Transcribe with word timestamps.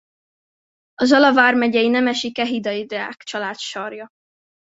A 0.95 1.05
Zala 1.05 1.33
vármegyei 1.33 1.87
nemesi 1.87 2.31
kehidai 2.31 2.85
Deák 2.85 3.17
család 3.23 3.55
sarja. 3.57 4.09